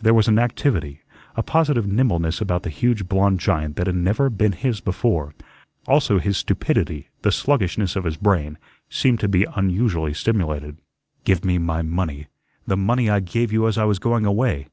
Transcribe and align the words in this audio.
There 0.00 0.12
was 0.12 0.26
an 0.26 0.40
activity, 0.40 1.02
a 1.36 1.42
positive 1.44 1.86
nimbleness 1.86 2.40
about 2.40 2.64
the 2.64 2.68
huge 2.68 3.06
blond 3.08 3.38
giant 3.38 3.76
that 3.76 3.86
had 3.86 3.94
never 3.94 4.28
been 4.28 4.50
his 4.50 4.80
before; 4.80 5.34
also 5.86 6.18
his 6.18 6.36
stupidity, 6.36 7.10
the 7.20 7.30
sluggishness 7.30 7.94
of 7.94 8.02
his 8.02 8.16
brain, 8.16 8.58
seemed 8.90 9.20
to 9.20 9.28
be 9.28 9.46
unusually 9.54 10.14
stimulated. 10.14 10.78
"Give 11.22 11.44
me 11.44 11.58
my 11.58 11.80
money, 11.82 12.26
the 12.66 12.76
money 12.76 13.08
I 13.08 13.20
gave 13.20 13.52
you 13.52 13.68
as 13.68 13.78
I 13.78 13.84
was 13.84 14.00
going 14.00 14.26
away." 14.26 14.66